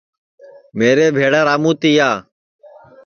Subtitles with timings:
[0.77, 2.09] میرے بھیݪا راموں تِیا